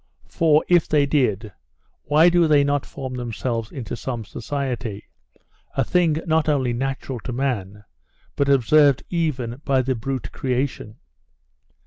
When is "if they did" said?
0.67-1.51